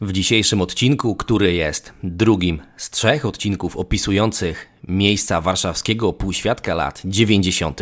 [0.00, 7.80] W dzisiejszym odcinku, który jest drugim z trzech odcinków opisujących miejsca warszawskiego półświadka lat 90.,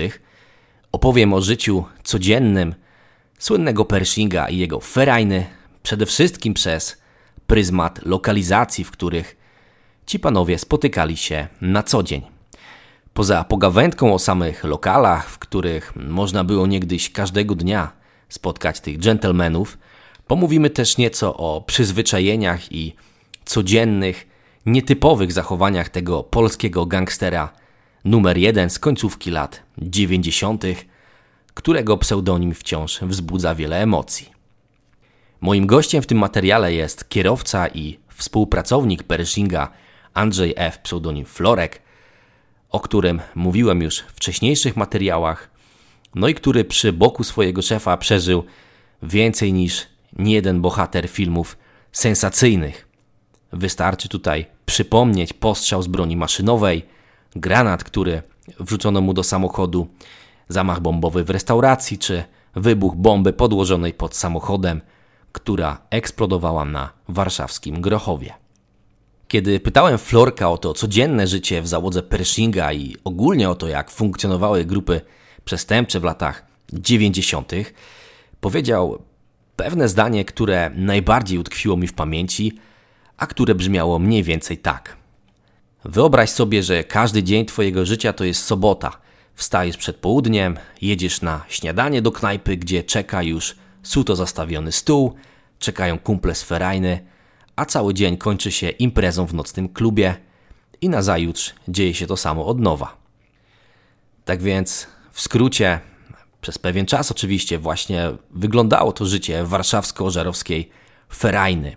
[0.92, 2.74] opowiem o życiu codziennym
[3.38, 5.46] słynnego Pershinga i jego ferajny,
[5.82, 7.00] przede wszystkim przez
[7.46, 9.37] pryzmat lokalizacji, w których
[10.06, 12.23] ci panowie spotykali się na co dzień.
[13.14, 17.92] Poza pogawędką o samych lokalach, w których można było niegdyś każdego dnia
[18.28, 19.78] spotkać tych dżentelmenów,
[20.27, 22.95] Pomówimy też nieco o przyzwyczajeniach i
[23.45, 24.27] codziennych,
[24.66, 27.52] nietypowych zachowaniach tego polskiego gangstera
[28.05, 30.65] numer jeden z końcówki lat 90.,
[31.55, 34.30] którego pseudonim wciąż wzbudza wiele emocji.
[35.41, 39.73] Moim gościem w tym materiale jest kierowca i współpracownik Pershinga
[40.15, 40.79] Andrzej F.
[40.79, 41.83] pseudonim Florek,
[42.71, 45.51] o którym mówiłem już w wcześniejszych materiałach,
[46.15, 48.45] no i który przy boku swojego szefa przeżył
[49.02, 49.87] więcej niż
[50.18, 51.56] nie jeden bohater filmów
[51.92, 52.88] sensacyjnych.
[53.52, 56.86] Wystarczy tutaj przypomnieć postrzał z broni maszynowej,
[57.36, 58.22] granat, który
[58.60, 59.88] wrzucono mu do samochodu,
[60.48, 64.81] zamach bombowy w restauracji, czy wybuch bomby podłożonej pod samochodem,
[65.32, 68.34] która eksplodowała na warszawskim Grochowie.
[69.28, 73.91] Kiedy pytałem Florka o to codzienne życie w załodze Pershinga i ogólnie o to, jak
[73.91, 75.00] funkcjonowały grupy
[75.44, 77.53] przestępcze w latach 90.,
[78.41, 78.98] powiedział
[79.56, 82.59] pewne zdanie, które najbardziej utkwiło mi w pamięci,
[83.16, 84.97] a które brzmiało mniej więcej tak.
[85.84, 88.99] Wyobraź sobie, że każdy dzień Twojego życia to jest sobota.
[89.34, 95.15] Wstajesz przed południem, jedziesz na śniadanie do knajpy, gdzie czeka już suto zastawiony stół,
[95.59, 97.00] czekają kumple sferajny,
[97.56, 100.15] a cały dzień kończy się imprezą w nocnym klubie
[100.81, 102.97] i na zajutrz dzieje się to samo od nowa.
[104.25, 105.81] Tak więc, w skrócie,
[106.41, 110.71] przez pewien czas oczywiście właśnie wyglądało to życie warszawsko-żarowskiej
[111.12, 111.77] ferajny.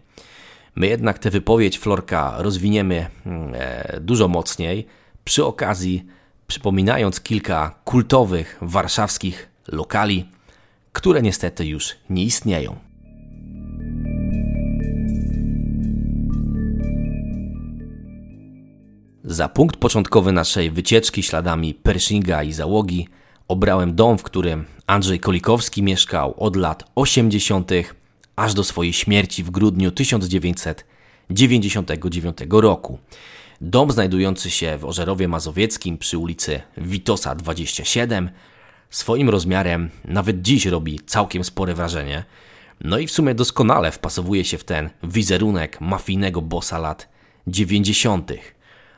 [0.76, 4.88] My jednak tę wypowiedź Florka rozwiniemy mm, e, dużo mocniej,
[5.24, 6.06] przy okazji
[6.48, 10.30] przypominając kilka kultowych warszawskich lokali,
[10.94, 12.76] które niestety już nie istnieją.
[19.24, 23.08] Za punkt początkowy naszej wycieczki śladami Pershinga i załogi
[23.50, 27.72] obrałem dom, w którym Andrzej Kolikowski mieszkał od lat 80.
[28.36, 33.00] aż do swojej śmierci w grudniu 1999 roku.
[33.62, 38.30] Dom znajdujący się w Ożerowie Mazowieckim przy ulicy Witosa 27
[38.90, 42.24] swoim rozmiarem nawet dziś robi całkiem spore wrażenie.
[42.82, 47.10] No i w sumie doskonale wpasowuje się w ten wizerunek mafijnego bossa lat
[47.48, 48.32] 90.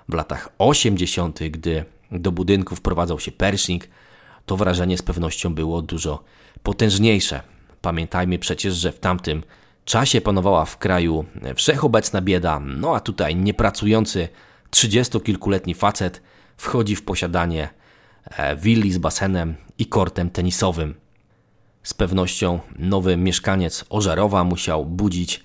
[0.10, 3.88] W latach 80., gdy do budynku wprowadzał się Pershing,
[4.46, 6.24] to wrażenie z pewnością było dużo
[6.64, 7.42] potężniejsze.
[7.82, 9.44] Pamiętajmy przecież, że w tamtym
[9.86, 11.26] czasie panowała w kraju
[11.56, 14.30] wszechobecna bieda, no a tutaj niepracujący
[14.70, 16.22] trzydziestokilkuletni facet
[16.58, 17.70] wchodzi w posiadanie
[18.26, 20.96] e, willi z basenem i kortem tenisowym.
[21.84, 25.44] Z pewnością nowy mieszkaniec Ożarowa musiał budzić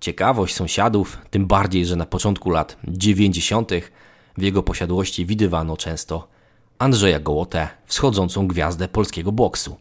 [0.00, 3.70] ciekawość sąsiadów, tym bardziej, że na początku lat 90.
[4.38, 6.28] w jego posiadłości widywano często
[6.82, 9.76] Andrzeja Gołotę, wschodzącą gwiazdę polskiego boksu.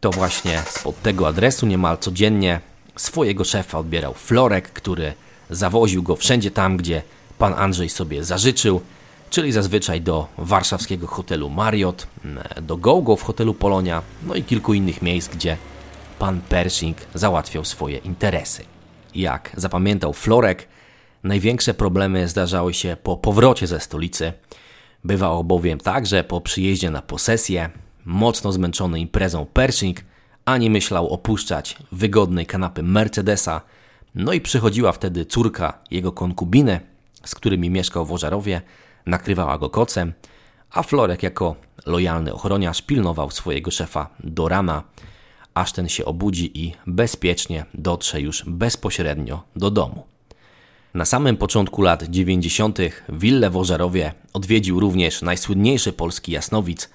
[0.00, 2.60] To właśnie spod tego adresu niemal codziennie
[2.96, 5.12] swojego szefa odbierał Florek, który
[5.50, 7.02] zawoził go wszędzie tam, gdzie
[7.38, 8.80] pan Andrzej sobie zażyczył,
[9.30, 12.06] czyli zazwyczaj do warszawskiego hotelu Marriott,
[12.62, 15.56] do GoGo w hotelu Polonia, no i kilku innych miejsc, gdzie
[16.18, 18.64] pan Pershing załatwiał swoje interesy.
[19.14, 20.68] Jak zapamiętał Florek,
[21.22, 24.32] największe problemy zdarzały się po powrocie ze stolicy–
[25.04, 27.70] Bywało bowiem tak, że po przyjeździe na posesję,
[28.04, 30.00] mocno zmęczony imprezą Pershing,
[30.44, 33.60] ani myślał opuszczać wygodnej kanapy Mercedesa,
[34.14, 36.80] no i przychodziła wtedy córka jego konkubiny,
[37.24, 38.62] z którymi mieszkał w Ożarowie,
[39.06, 40.12] nakrywała go kocem,
[40.70, 41.56] a Florek jako
[41.86, 44.82] lojalny ochroniarz pilnował swojego szefa do rana,
[45.54, 50.11] aż ten się obudzi i bezpiecznie dotrze już bezpośrednio do domu.
[50.94, 52.78] Na samym początku lat 90.
[53.08, 56.90] willę w Ożarowie odwiedził również najsłynniejszy polski jasnowic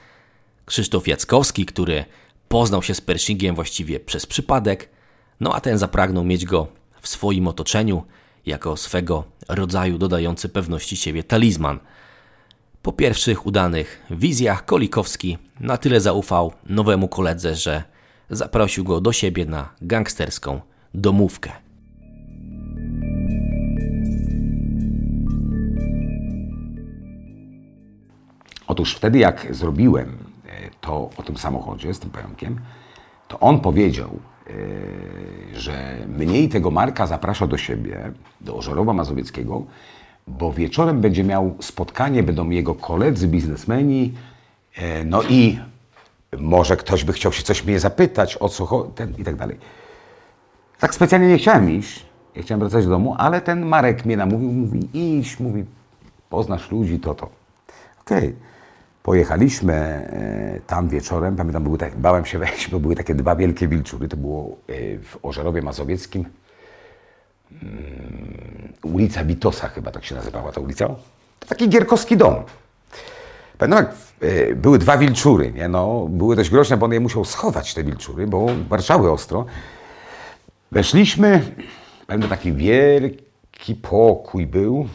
[0.66, 2.06] Krzysztof Jackowski, który
[2.48, 4.90] poznał się z Pershingiem właściwie przez przypadek,
[5.40, 6.68] no a ten zapragnął mieć go
[7.02, 8.04] w swoim otoczeniu
[8.46, 11.80] jako swego rodzaju dodający pewności siebie talizman.
[12.82, 17.84] Po pierwszych udanych wizjach Kolikowski na tyle zaufał nowemu koledze, że
[18.30, 20.62] zaprosił go do siebie na gangsterską
[20.94, 21.67] domówkę.
[28.68, 30.50] Otóż wtedy, jak zrobiłem e,
[30.82, 32.60] to o tym samochodzie z tym pająkiem,
[33.28, 34.20] to on powiedział
[35.54, 38.12] że mnie i tego Marka zaprasza do siebie,
[38.42, 39.64] do Ożarowa Mazowieckiego,
[40.28, 44.14] bo wieczorem będzie miał spotkanie, będą jego koledzy, biznesmeni,
[44.76, 45.60] e, no i
[46.38, 49.58] może ktoś by chciał się coś mnie zapytać, o co chodzi, i tak dalej.
[50.80, 52.06] Tak specjalnie nie chciałem iść,
[52.36, 55.66] ja chciałem wracać do domu, ale ten Marek mnie namówił, mówi idź, mówi
[56.30, 57.30] poznasz ludzi, to to.
[58.02, 58.18] Okej.
[58.18, 58.47] Okay.
[59.08, 63.68] Pojechaliśmy e, tam wieczorem, pamiętam, były tak, bałem się wejść, bo były takie dwa wielkie
[63.68, 66.26] wilczury, to było e, w Ożerowie Mazowieckim,
[67.52, 70.88] mm, ulica Witosa chyba tak się nazywała ta ulica.
[71.40, 72.36] To taki gierkowski dom.
[73.58, 73.96] Pamiętam, jak
[74.32, 75.68] e, były dwa wilczury, nie?
[75.68, 79.46] No, były dość groźne, bo on je musiał schować, te wilczury, bo warczały ostro.
[80.72, 81.42] Weszliśmy,
[82.08, 84.88] pamiętam, taki wielki pokój był,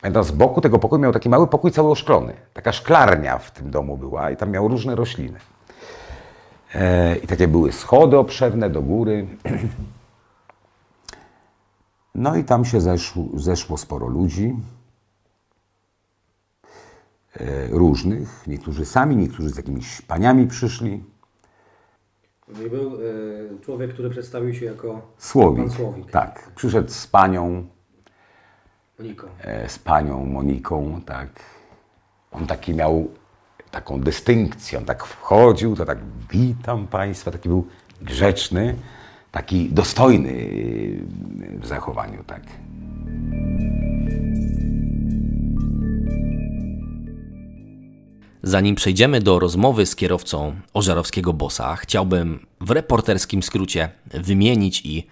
[0.00, 2.32] Pamiętam, z boku tego pokoju miał taki mały pokój cały oszklony.
[2.54, 5.38] Taka szklarnia w tym domu była i tam miał różne rośliny.
[6.74, 9.26] E, I takie były schody obszerne do góry.
[12.18, 14.56] No i tam się zeszło, zeszło sporo ludzi.
[17.40, 18.46] E, różnych.
[18.46, 21.04] Niektórzy sami, niektórzy z jakimiś paniami przyszli.
[22.66, 25.66] I był e, człowiek, który przedstawił się jako Słowik.
[25.66, 26.10] Pan Słowik.
[26.10, 26.50] Tak.
[26.54, 27.66] Przyszedł z panią
[28.98, 29.26] Moniką.
[29.40, 31.28] E, z panią Moniką, tak.
[32.32, 33.08] On taki miał
[33.70, 35.98] taką dystynkcję, on tak wchodził, to tak
[36.30, 37.66] witam Państwa, taki był
[38.02, 38.74] grzeczny,
[39.32, 40.32] taki dostojny
[41.60, 42.42] w zachowaniu, tak.
[48.42, 55.06] Zanim przejdziemy do rozmowy z kierowcą ożarowskiego bossa, chciałbym w reporterskim skrócie wymienić i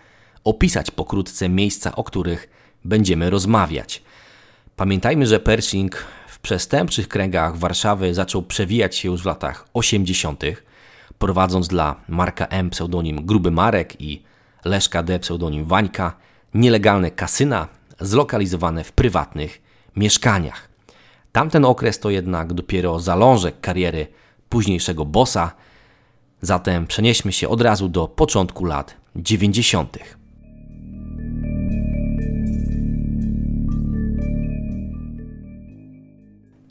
[0.45, 4.03] opisać pokrótce miejsca, o których będziemy rozmawiać.
[4.77, 10.43] Pamiętajmy, że Pershing w przestępczych kręgach Warszawy zaczął przewijać się już w latach 80.,
[11.19, 14.23] prowadząc dla Marka M pseudonim Gruby Marek i
[14.65, 16.17] Leszka D pseudonim Wańka
[16.55, 17.69] nielegalne kasyna
[18.01, 19.63] zlokalizowane w prywatnych
[19.97, 20.69] mieszkaniach.
[21.33, 24.07] Tamten okres to jednak dopiero zalążek kariery
[24.49, 25.53] późniejszego bossa,
[26.41, 29.99] zatem przenieśmy się od razu do początku lat 90.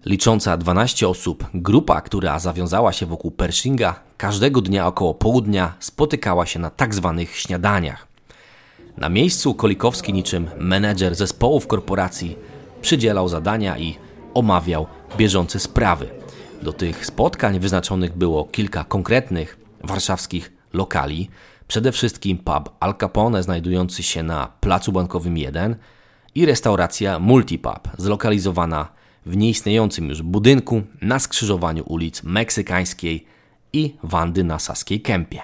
[0.06, 6.60] Licząca 12 osób, grupa, która zawiązała się wokół Pershinga, każdego dnia około południa spotykała się
[6.60, 8.08] na tak zwanych śniadaniach.
[8.98, 12.38] Na miejscu Kolikowski niczym menedżer zespołów korporacji
[12.82, 13.98] przydzielał zadania i
[14.34, 16.10] omawiał bieżące sprawy.
[16.62, 21.30] Do tych spotkań wyznaczonych było kilka konkretnych warszawskich lokali,
[21.68, 25.76] przede wszystkim pub Al Capone znajdujący się na Placu Bankowym 1
[26.36, 33.26] i restauracja Multipub zlokalizowana w nieistniejącym już budynku na skrzyżowaniu ulic Meksykańskiej
[33.74, 35.42] i Wandy na Saskiej Kępie.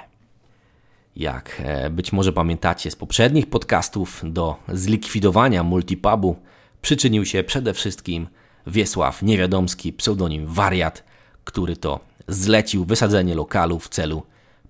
[1.16, 6.36] Jak e, być może pamiętacie z poprzednich podcastów, do zlikwidowania multipubu
[6.82, 8.28] przyczynił się przede wszystkim
[8.68, 11.04] Wiesław Niewiadomski, pseudonim Wariat,
[11.44, 14.24] który to zlecił wysadzenie lokalu w celu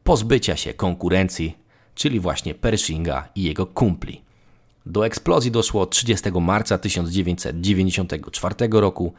[0.03, 1.57] pozbycia się konkurencji,
[1.95, 4.21] czyli właśnie Pershinga i jego kumpli.
[4.89, 9.13] Do eksplozji doszło 30 marca 1994 roku.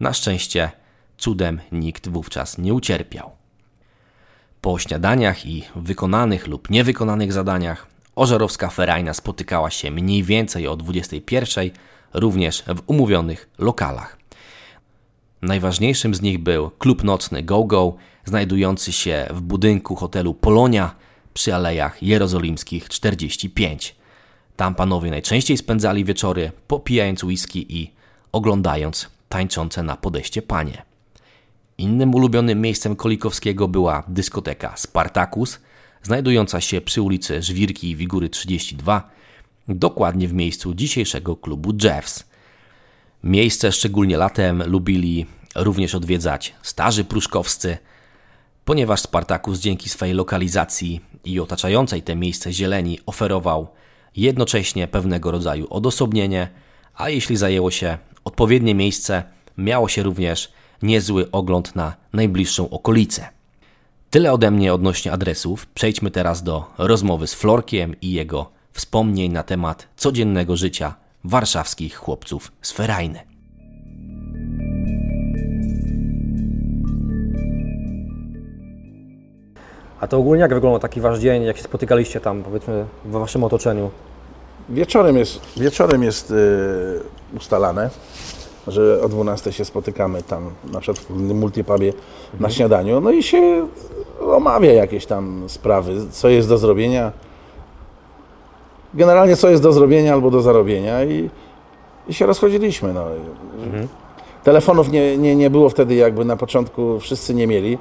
[0.00, 0.70] Na szczęście
[1.18, 3.30] cudem nikt wówczas nie ucierpiał.
[4.60, 7.86] Po śniadaniach i wykonanych lub niewykonanych zadaniach
[8.16, 11.70] Ożarowska Ferajna spotykała się mniej więcej o 21,
[12.14, 14.18] również w umówionych lokalach.
[15.42, 20.94] Najważniejszym z nich był klub nocny Go Go, znajdujący się w budynku hotelu Polonia
[21.34, 23.98] przy Alejach Jerozolimskich 45.
[24.58, 27.90] Tam panowie najczęściej spędzali wieczory, popijając whisky i
[28.32, 30.82] oglądając tańczące na podejście panie.
[31.78, 35.60] Innym ulubionym miejscem Kolikowskiego była dyskoteka Spartacus,
[36.02, 39.10] znajdująca się przy ulicy Żwirki i Wigury 32,
[39.68, 42.24] dokładnie w miejscu dzisiejszego klubu Jeffs.
[43.24, 47.78] Miejsce szczególnie latem lubili również odwiedzać starzy pruszkowscy,
[48.64, 53.68] ponieważ Spartacus dzięki swojej lokalizacji i otaczającej te miejsce zieleni oferował
[54.18, 56.48] jednocześnie pewnego rodzaju odosobnienie,
[56.94, 59.22] a jeśli zajęło się odpowiednie miejsce,
[59.58, 63.28] miało się również niezły ogląd na najbliższą okolicę.
[64.10, 65.66] Tyle ode mnie odnośnie adresów.
[65.66, 70.94] Przejdźmy teraz do rozmowy z Florkiem i jego wspomnień na temat codziennego życia
[71.24, 73.20] warszawskich chłopców z Ferajny.
[80.00, 83.44] A to ogólnie jak wyglądał taki wasz dzień, jak się spotykaliście tam, powiedzmy, w waszym
[83.44, 83.90] otoczeniu?
[84.68, 87.90] Wieczorem jest, wieczorem jest yy, ustalane,
[88.66, 92.42] że o 12 się spotykamy tam, na przykład w multipubie mhm.
[92.42, 93.66] na śniadaniu, no i się
[94.20, 97.12] omawia jakieś tam sprawy, co jest do zrobienia.
[98.94, 101.30] Generalnie co jest do zrobienia albo do zarobienia i,
[102.08, 102.92] i się rozchodziliśmy.
[102.92, 103.04] No.
[104.44, 107.78] Telefonów nie, nie, nie było wtedy jakby na początku wszyscy nie mieli.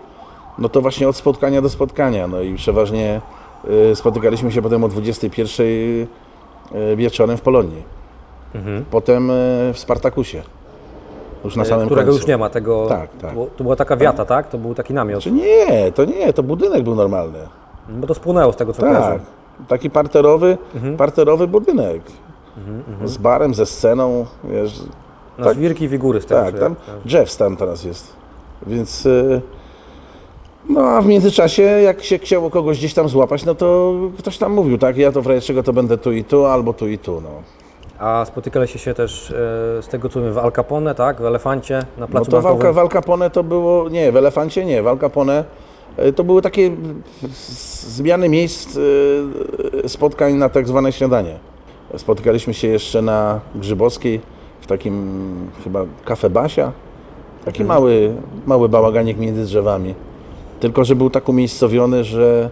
[0.58, 2.28] No to właśnie od spotkania do spotkania.
[2.28, 3.22] No i przeważnie
[3.92, 6.08] y, spotykaliśmy się potem o 21 y,
[6.96, 7.84] wieczorem w Polonii.
[8.92, 9.34] Potem y,
[9.74, 10.42] w Spartakusie.
[11.46, 12.20] Już na samym którego końcu.
[12.20, 12.86] już nie ma tego.
[12.90, 13.32] Tak, tak.
[13.58, 14.50] To, była taka wiata, tak?
[14.50, 15.22] To był taki namiot.
[15.24, 17.40] Czy nie, to nie, to budynek był normalny.
[17.90, 19.20] Bo to spłynęło z tego, co Tak, kojarzę.
[19.68, 20.98] taki parterowy, Mhm.
[20.98, 22.02] parterowy budynek.
[23.06, 24.82] Z barem, ze sceną, wiesz,
[25.38, 25.54] Na tak.
[25.56, 28.14] żwirki i figury z tego, tak, tam Jeffs tam teraz jest.
[28.68, 29.42] Więc y,
[30.70, 34.54] no a w międzyczasie, jak się chciało kogoś gdzieś tam złapać, no to ktoś tam
[34.54, 36.98] mówił, tak, ja to w razie czego to będę tu i tu, albo tu i
[36.98, 37.30] tu, no.
[38.00, 39.34] A spotykaliście się też e,
[39.82, 41.22] z tego, co wiem, w Al Capone, tak?
[41.22, 42.58] W Elefancie, na No placu to bankowym.
[42.58, 45.44] walka, w Al Capone to było, nie, w Elefancie nie, w Al Capone
[46.00, 46.72] y, to były takie
[47.32, 51.38] z- zmiany miejsc y, spotkań na tak zwane śniadanie.
[51.98, 54.22] Spotykaliśmy się jeszcze na Grzybowskiej
[54.62, 55.10] w takim
[55.64, 56.72] chyba kafe Basia.
[57.46, 58.14] Taki mały,
[58.46, 59.96] mały bałaganik między drzewami.
[60.60, 62.50] Tylko, że był tak umiejscowiony, że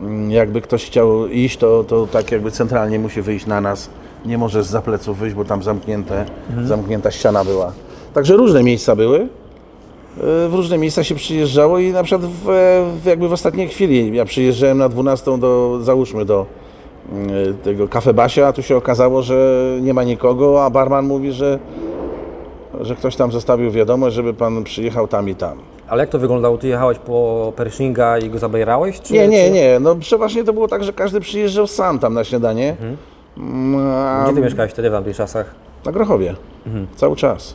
[0.00, 3.90] mm, jakby ktoś chciał iść, to, to tak jakby centralnie musi wyjść na nas.
[4.26, 6.24] Nie może z pleców wyjść, bo tam zamknięte,
[6.64, 7.72] zamknięta ściana była.
[8.14, 9.18] Także różne miejsca były.
[9.20, 12.44] Y, W różne miejsca się przyjeżdżało i na przykład w,
[13.02, 16.46] w jakby w ostatniej chwili, ja przyjeżdżałem na 12 do, załóżmy do
[17.50, 21.32] y, tego kafe Basia, a tu się okazało, że nie ma nikogo, a barman mówi,
[21.32, 21.58] że,
[22.80, 25.69] że ktoś tam zostawił wiadomość, żeby pan przyjechał tam i tam.
[25.90, 26.58] Ale jak to wyglądało?
[26.58, 29.00] Ty jechałeś po Pershinga i go zabierałeś?
[29.00, 29.50] Czy, Nie, nie, czy...
[29.50, 29.80] nie.
[29.80, 32.76] No przeważnie to było tak, że każdy przyjeżdżał sam tam na śniadanie.
[33.36, 35.54] Mm, A Gdzie ty mieszkałeś wtedy w tamtych czasach?
[35.84, 36.34] na Grochowie.
[36.96, 37.54] Cały czas.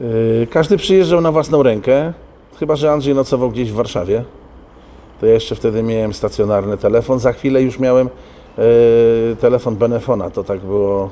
[0.00, 2.12] Yy, Każdy przyjeżdżał na własną rękę,
[2.60, 4.24] chyba że Andrzej nocował gdzieś w Warszawie.
[5.20, 7.18] To ja jeszcze wtedy miałem stacjonarny telefon.
[7.18, 8.08] Za chwilę już miałem
[8.58, 8.64] yy,
[9.40, 10.30] telefon Benefona.
[10.30, 11.10] To tak było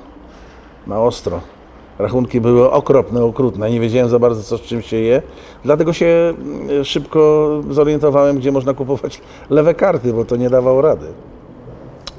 [0.86, 1.40] na ostro.
[1.98, 3.70] Rachunki były okropne, okrutne.
[3.70, 5.22] Nie wiedziałem za bardzo, co z czym się je.
[5.64, 6.34] Dlatego się
[6.68, 9.20] yy, szybko zorientowałem, gdzie można kupować
[9.50, 11.06] lewe karty, bo to nie dawało rady.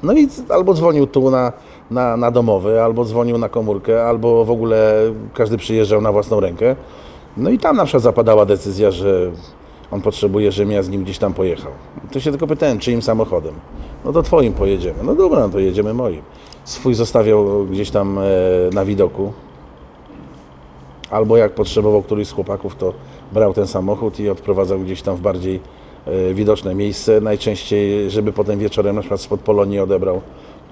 [0.04, 1.54] No i albo dzwonił tu na,
[1.92, 4.96] na, na domowy, albo dzwonił na komórkę, albo w ogóle
[5.34, 6.76] każdy przyjeżdżał na własną rękę.
[7.38, 9.32] No i tam na przykład zapadała decyzja, że
[9.92, 11.72] on potrzebuje, żebym ja z nim gdzieś tam pojechał.
[12.12, 13.54] To się tylko pytałem, czyim samochodem.
[14.06, 15.04] No to twoim pojedziemy.
[15.04, 16.22] No dobra, no to jedziemy moim.
[16.64, 18.22] Swój zostawiał gdzieś tam e,
[18.74, 19.34] na widoku.
[21.16, 22.94] Albo jak potrzebował któryś z chłopaków, to
[23.32, 25.60] brał ten samochód i odprowadzał gdzieś tam w bardziej
[26.06, 27.22] e, widoczne miejsce.
[27.22, 30.22] Najczęściej, żeby potem wieczorem na przykład spod Polonii odebrał,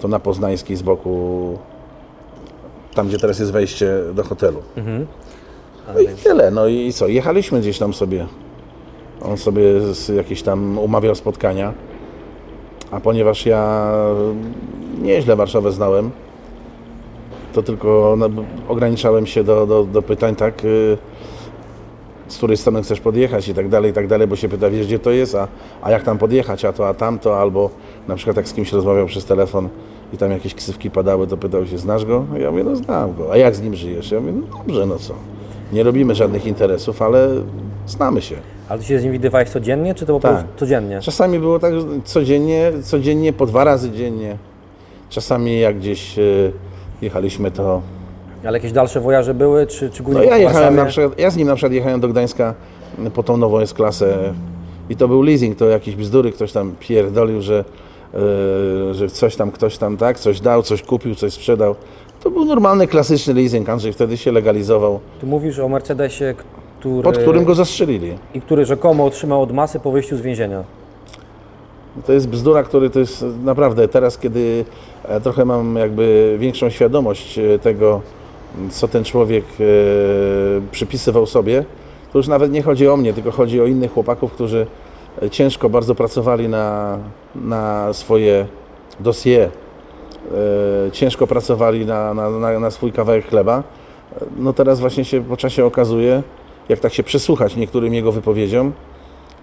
[0.01, 1.57] to na Poznańskiej z boku,
[2.93, 4.61] tam gdzie teraz jest wejście do hotelu.
[5.93, 6.51] No i tyle.
[6.51, 8.25] No i co, jechaliśmy gdzieś tam sobie.
[9.21, 11.73] On sobie z jakieś tam umawiał spotkania.
[12.91, 13.91] A ponieważ ja
[15.01, 16.11] nieźle Warszawę znałem,
[17.53, 18.29] to tylko no,
[18.67, 20.97] ograniczałem się do, do, do pytań tak, y,
[22.27, 24.87] z której strony chcesz podjechać i tak dalej, i tak dalej, bo się pyta, wiesz
[24.87, 25.47] gdzie to jest, a,
[25.81, 27.69] a jak tam podjechać, a to, a tamto, albo
[28.07, 29.69] na przykład jak z kimś rozmawiał przez telefon
[30.13, 32.25] i tam jakieś ksywki padały, to pytał się, znasz go?
[32.39, 33.31] Ja mówię, no znam go.
[33.31, 34.11] A jak z nim żyjesz?
[34.11, 35.13] Ja mówię, no dobrze, no co.
[35.73, 37.29] Nie robimy żadnych interesów, ale
[37.87, 38.35] znamy się.
[38.69, 40.45] Ale ty się z nim widywałeś codziennie, czy to po Tak.
[40.55, 40.99] codziennie?
[41.01, 44.37] Czasami było tak, że codziennie, codziennie, po dwa razy dziennie.
[45.09, 46.51] Czasami jak gdzieś y,
[47.03, 47.81] jechaliśmy, to
[48.47, 51.37] Ale jakieś dalsze wojaże były, czy, czy głównie No ja jechałem na przykład, ja z
[51.37, 52.53] nim na przykład jechałem do Gdańska
[53.13, 54.33] po tą nową S-klasę
[54.89, 57.65] i to był leasing, to jakieś bzdury, ktoś tam pierdolił, że,
[58.13, 61.75] e, że coś tam, ktoś tam tak, coś dał, coś kupił, coś sprzedał.
[62.23, 66.35] To był normalny, klasyczny leasing, Andrzej wtedy się legalizował, Tu mówisz o Mercedesie,
[66.79, 67.03] który...
[67.03, 68.17] pod którym go zastrzelili.
[68.33, 70.63] I który rzekomo otrzymał od masy po wyjściu z więzienia.
[72.05, 74.65] To jest bzdura, który to jest naprawdę teraz, kiedy
[75.03, 78.01] e, trochę mam jakby większą świadomość e, tego,
[78.69, 79.63] co ten człowiek e,
[80.71, 81.65] przypisywał sobie,
[82.13, 84.67] to już nawet nie chodzi o mnie, tylko chodzi o innych chłopaków, którzy
[85.31, 86.97] ciężko bardzo pracowali na,
[87.35, 88.45] na swoje
[88.99, 89.49] dossier,
[90.91, 93.63] ciężko pracowali na, na, na, swój kawałek chleba.
[94.37, 96.23] No teraz właśnie się po czasie okazuje,
[96.69, 98.73] jak tak się przysłuchać niektórym jego wypowiedziom,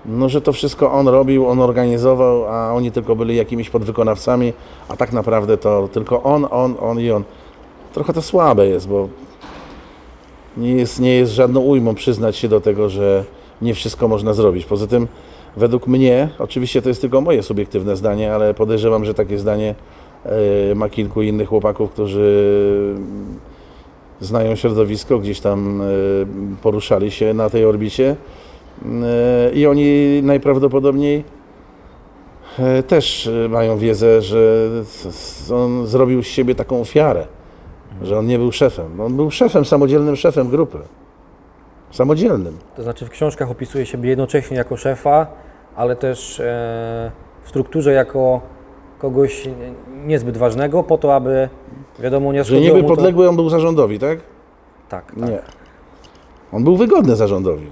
[0.07, 4.53] no, że to wszystko on robił, on organizował, a oni tylko byli jakimiś podwykonawcami,
[4.89, 7.25] a tak naprawdę to tylko on, on, on i on.
[7.93, 9.09] Trochę to słabe jest, bo
[10.57, 13.25] nie jest, nie jest żadną ujmą przyznać się do tego, że
[13.63, 14.65] nie wszystko można zrobić.
[14.65, 15.09] Poza tym,
[15.57, 19.75] według mnie, oczywiście to jest tylko moje subiektywne zdanie, ale podejrzewam, że takie zdanie
[20.25, 22.95] e, ma kilku innych chłopaków, którzy
[24.21, 25.85] znają środowisko, gdzieś tam e,
[26.63, 28.17] poruszali się na tej orbicie.
[28.85, 31.25] E, I oni najprawdopodobniej
[32.59, 34.69] e, też e, mają wiedzę, że
[35.55, 37.27] on zrobił z siebie taką ofiarę,
[38.03, 39.01] że on nie był szefem.
[39.01, 40.79] On był szefem, samodzielnym szefem grupy.
[41.91, 42.59] Samodzielnym.
[42.77, 45.27] To znaczy w książkach opisuje siebie jednocześnie jako szefa,
[45.77, 46.43] ale też
[47.43, 48.41] w strukturze jako
[48.99, 51.49] kogoś nie- niezbyt ważnego, po to, aby
[51.99, 52.95] wiadomo, nie Że niby mu to...
[52.95, 54.19] podległy on był zarządowi, tak?
[54.89, 55.29] Tak, tak.
[55.31, 55.39] Nie.
[56.53, 57.67] On był wygodny zarządowi.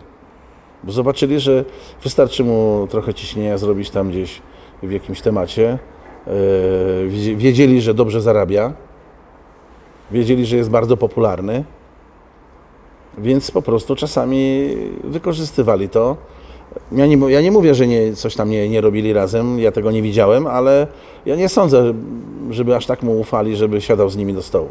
[0.84, 1.64] Bo zobaczyli, że
[2.02, 4.42] wystarczy mu trochę ciśnienia zrobić tam gdzieś
[4.82, 5.78] w jakimś temacie.
[6.26, 6.32] Yy,
[7.08, 8.72] wiedzie- Wiedzieli, że dobrze zarabia.
[10.10, 11.64] Wiedzieli, że jest bardzo popularny.
[13.18, 14.68] Więc po prostu czasami
[15.04, 16.16] wykorzystywali to.
[16.92, 19.90] Ja nie, ja nie mówię, że nie, coś tam nie, nie robili razem, ja tego
[19.90, 20.86] nie widziałem, ale
[21.26, 21.94] ja nie sądzę,
[22.50, 24.68] żeby aż tak mu ufali, żeby siadał z nimi do stołu.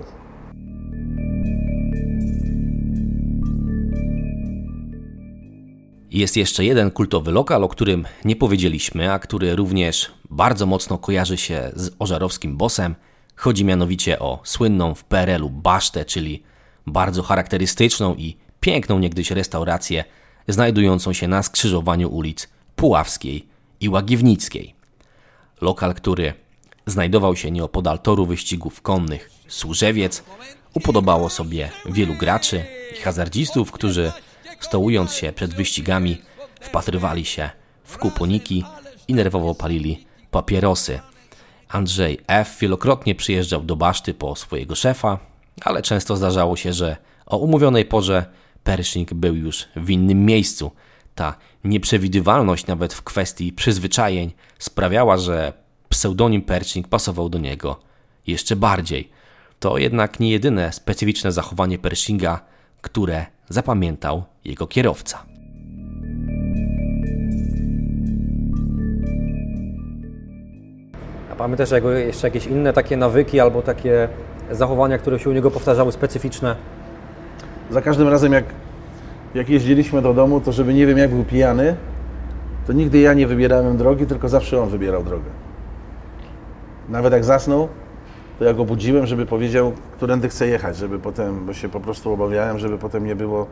[6.17, 11.38] Jest jeszcze jeden kultowy lokal, o którym nie powiedzieliśmy, a który również bardzo mocno kojarzy
[11.38, 12.95] się z ożarowskim bossem.
[13.36, 16.43] Chodzi mianowicie o słynną w PRL-u basztę, czyli
[16.88, 20.03] bardzo charakterystyczną i piękną niegdyś restaurację
[20.47, 23.47] znajdującą się na skrzyżowaniu ulic Puławskiej
[23.79, 24.75] i Łagiewnickiej.
[25.62, 26.33] Lokal, który
[26.86, 30.24] znajdował się nieopodal toru wyścigów konnych Służewiec,
[30.74, 32.65] upodobało sobie wielu graczy
[33.00, 34.12] i hazardzistów, którzy
[34.59, 36.21] stołując się przed wyścigami
[36.61, 37.49] wpatrywali się
[37.83, 38.63] w kuponiki
[39.07, 40.99] i nerwowo palili papierosy.
[41.69, 42.57] Andrzej F.
[42.59, 45.19] wielokrotnie przyjeżdżał do baszty po swojego szefa,
[45.61, 48.25] ale często zdarzało się, że o umówionej porze
[48.63, 50.71] Pershing był już w innym miejscu.
[51.15, 55.53] Ta nieprzewidywalność nawet w kwestii przyzwyczajeń sprawiała, że
[55.89, 57.79] pseudonim Pershing pasował do niego
[58.27, 59.09] jeszcze bardziej.
[59.59, 62.41] To jednak nie jedyne specyficzne zachowanie Pershinga,
[62.81, 65.23] które zapamiętał jego kierowca.
[71.31, 74.10] A pamiętasz jego jeszcze jakieś inne takie nawyki albo takie
[74.51, 76.55] zachowania, które się u niego powtarzały, specyficzne?
[77.69, 78.45] Za każdym razem, jak,
[79.36, 81.75] jak jeździliśmy do domu, to żeby nie wiem, jak był pijany,
[82.67, 85.29] to nigdy ja nie wybierałem drogi, tylko zawsze on wybierał drogę.
[86.89, 87.67] Nawet jak zasnął,
[88.39, 92.13] to ja go budziłem, żeby powiedział, którędy chce jechać, żeby potem, bo się po prostu
[92.13, 93.47] obawiałem, żeby potem nie było,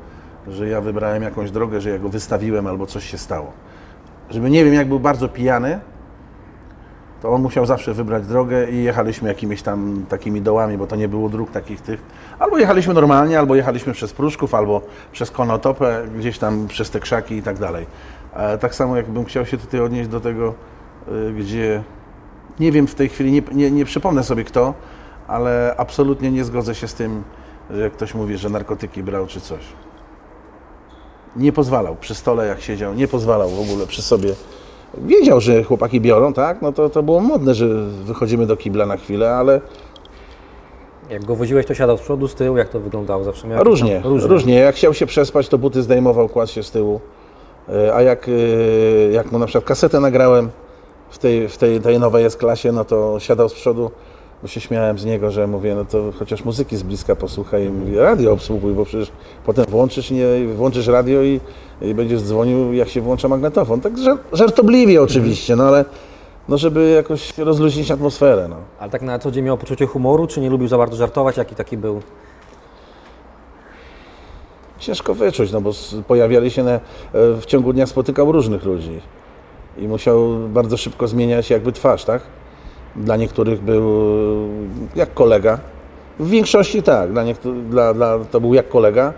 [0.47, 3.51] że ja wybrałem jakąś drogę, że ja go wystawiłem albo coś się stało.
[4.29, 5.79] Żeby nie wiem, jak był bardzo pijany,
[7.21, 11.07] to on musiał zawsze wybrać drogę i jechaliśmy jakimiś tam takimi dołami, bo to nie
[11.07, 12.01] było dróg takich tych.
[12.39, 17.35] Albo jechaliśmy normalnie, albo jechaliśmy przez Pruszków, albo przez Konotopę, gdzieś tam przez te krzaki
[17.35, 17.85] i tak dalej.
[18.33, 20.53] E, Tak samo jakbym chciał się tutaj odnieść do tego,
[21.11, 21.83] y, gdzie
[22.59, 24.73] nie wiem w tej chwili, nie, nie, nie przypomnę sobie kto,
[25.27, 27.23] ale absolutnie nie zgodzę się z tym,
[27.71, 29.61] że ktoś mówi, że narkotyki brał czy coś.
[31.35, 34.29] Nie pozwalał przy stole, jak siedział, nie pozwalał w ogóle przy sobie.
[34.97, 36.61] Wiedział, że chłopaki biorą, tak?
[36.61, 37.67] No to, to było modne, że
[38.03, 39.61] wychodzimy do kibla na chwilę, ale
[41.09, 43.47] Jak go woziłeś, to siadał z przodu, z tyłu, jak to wyglądało zawsze?
[43.47, 47.01] Miał różnie, tam- różnie, Jak chciał się przespać, to buty zdejmował, kładł się z tyłu.
[47.69, 48.31] E, A jak, e,
[49.11, 50.49] jak mu na przykład kasetę nagrałem
[51.15, 53.91] w tej, w tej, tej nowej S-klasie, no to siadał z przodu,
[54.41, 57.69] bo się śmiałem z niego, że mówię, no to chociaż muzyki z bliska posłuchaj i
[57.69, 59.11] mówię, radio obsługuj, bo przecież
[59.45, 60.25] potem włączysz, nie,
[60.55, 61.39] włączysz radio i,
[61.81, 63.81] i będziesz dzwonił, jak się włącza magnetofon.
[63.81, 65.85] Tak żar- żartobliwie oczywiście, no ale
[66.49, 68.47] no żeby jakoś rozluźnić atmosferę.
[68.47, 68.57] No.
[68.79, 71.37] Ale tak na co dzień miał poczucie humoru, czy nie lubił za bardzo żartować?
[71.37, 72.01] Jaki taki był?
[74.79, 75.71] Ciężko wyczuć, no bo
[76.07, 76.79] pojawiali się na, e,
[77.13, 79.01] w ciągu dnia, spotykał różnych ludzi
[79.77, 82.21] i musiał bardzo szybko zmieniać jakby twarz, tak?
[82.95, 83.89] Dla niektórych był
[84.95, 85.59] jak kolega.
[86.19, 89.13] W większości tak, dla niektórych, dla, dla, to był jak kolega,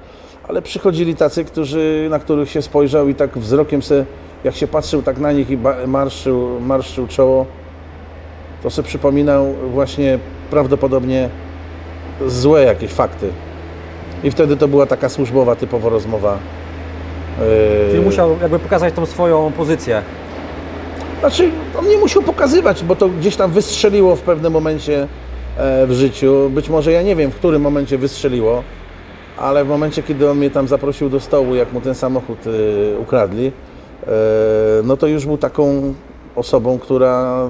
[0.48, 4.06] ale przychodzili tacy, którzy, na których się spojrzał i tak wzrokiem se,
[4.44, 7.46] jak się patrzył tak na nich i marszczył, marszczył czoło,
[8.64, 11.30] to sobie przypominał właśnie prawdopodobnie
[12.28, 13.30] złe jakieś fakty.
[14.24, 16.38] I wtedy to była taka służbowa, typowo rozmowa.
[17.40, 17.46] Yy,
[17.92, 20.02] Czyli musiał jakby pokazać tą swoją pozycję.
[21.20, 25.08] Znaczy, on nie musiał pokazywać, bo to gdzieś tam wystrzeliło w pewnym momencie
[25.58, 26.50] e, w życiu.
[26.50, 28.64] Być może ja nie wiem, w którym momencie wystrzeliło,
[29.38, 33.00] ale w momencie, kiedy on mnie tam zaprosił do stołu, jak mu ten samochód e,
[33.00, 34.12] ukradli, e,
[34.84, 35.94] no to już był taką
[36.36, 37.48] osobą, która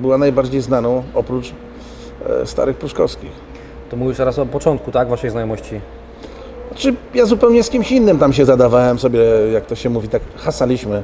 [0.00, 1.52] była najbardziej znaną oprócz
[2.44, 3.30] starych Pruszkowskich.
[3.90, 5.80] To mówisz teraz o początku, tak, waszej znajomości.
[6.68, 9.20] Znaczy, ja zupełnie z kimś innym tam się zadawałem sobie,
[9.52, 11.02] jak to się mówi, tak hasaliśmy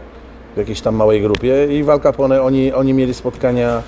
[0.58, 3.82] jakiejś tam małej grupie i w Al Capone oni, oni mieli spotkania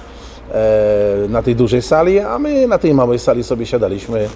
[0.52, 4.28] e, na tej dużej sali, a my na tej małej sali sobie siadaliśmy.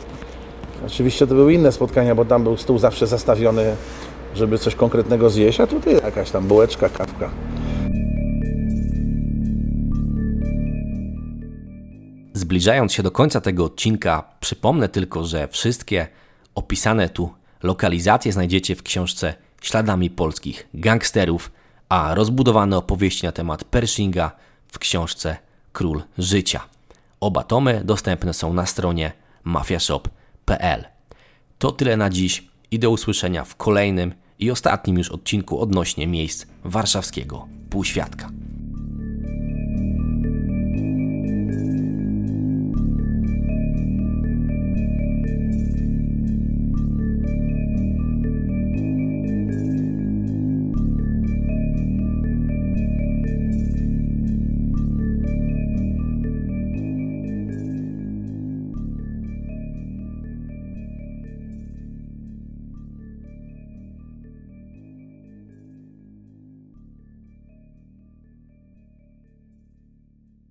[0.86, 3.74] Oczywiście to były inne spotkania, bo tam był stół zawsze zastawiony,
[4.34, 7.30] żeby coś konkretnego zjeść, a tutaj jakaś tam bułeczka, kawka.
[12.54, 16.06] zbliżając się do końca tego odcinka, przypomnę tylko, że wszystkie
[16.54, 17.30] opisane tu
[17.62, 21.50] lokalizacje znajdziecie w książce Śladami polskich gangsterów,
[21.88, 24.32] a rozbudowane opowieści na temat Pershinga
[24.68, 25.36] w książce
[25.72, 26.60] Król Życia.
[27.20, 29.12] Oba tomy dostępne są na stronie
[29.44, 30.84] mafiashop.pl.
[31.58, 36.46] To tyle na dziś i do usłyszenia w kolejnym i ostatnim już odcinku odnośnie miejsc
[36.64, 38.30] warszawskiego półświadka.